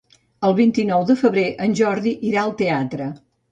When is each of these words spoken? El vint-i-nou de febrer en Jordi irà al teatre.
El 0.47 0.55
vint-i-nou 0.59 1.05
de 1.09 1.17
febrer 1.19 1.45
en 1.67 1.77
Jordi 1.83 2.17
irà 2.33 2.43
al 2.47 2.57
teatre. 2.65 3.15